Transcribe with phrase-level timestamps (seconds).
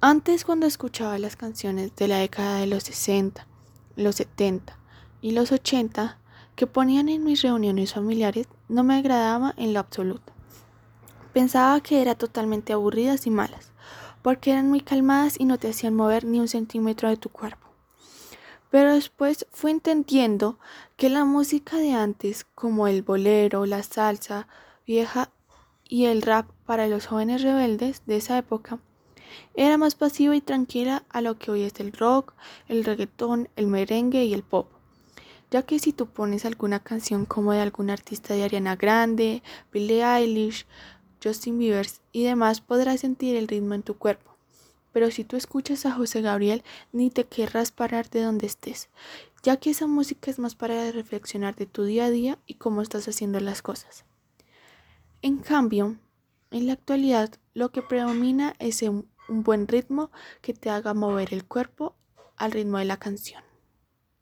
[0.00, 3.48] Antes cuando escuchaba las canciones de la década de los 60,
[3.96, 4.78] los 70
[5.20, 6.18] y los 80
[6.54, 10.32] que ponían en mis reuniones familiares, no me agradaba en lo absoluto.
[11.32, 13.72] Pensaba que eran totalmente aburridas y malas,
[14.22, 17.66] porque eran muy calmadas y no te hacían mover ni un centímetro de tu cuerpo.
[18.70, 20.60] Pero después fui entendiendo
[20.96, 24.46] que la música de antes, como el bolero, la salsa
[24.86, 25.32] vieja
[25.88, 28.78] y el rap para los jóvenes rebeldes de esa época,
[29.54, 32.34] era más pasiva y tranquila a lo que hoy es el rock,
[32.68, 34.68] el reggaetón, el merengue y el pop.
[35.50, 40.04] Ya que si tú pones alguna canción como de algún artista de Ariana Grande, Billie
[40.04, 40.66] Eilish,
[41.22, 44.36] Justin Bieber y demás, podrás sentir el ritmo en tu cuerpo.
[44.92, 48.88] Pero si tú escuchas a José Gabriel, ni te querrás parar de donde estés,
[49.42, 52.82] ya que esa música es más para reflexionar de tu día a día y cómo
[52.82, 54.04] estás haciendo las cosas.
[55.22, 55.96] En cambio,
[56.50, 60.10] en la actualidad lo que predomina es un, buen ritmo
[60.40, 61.94] que te haga mover el cuerpo
[62.36, 63.47] al ritmo de la canción.